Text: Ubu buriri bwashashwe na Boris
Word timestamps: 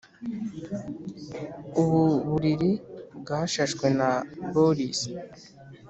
Ubu 1.81 2.03
buriri 2.29 2.71
bwashashwe 3.21 3.85
na 3.99 4.09
Boris 4.51 4.99